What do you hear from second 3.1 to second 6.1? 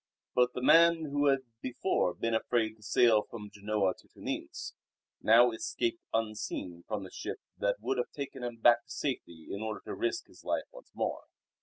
from Genoa to Tunis, now escaped